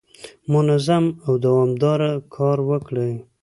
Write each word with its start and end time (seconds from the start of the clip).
منظم 0.51 1.05
او 1.25 1.33
دوامداره 1.43 2.11
کار 2.35 2.57
وکړئ. 2.69 3.13